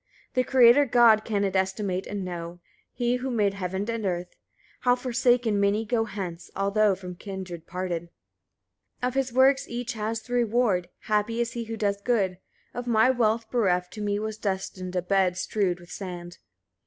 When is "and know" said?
2.07-2.59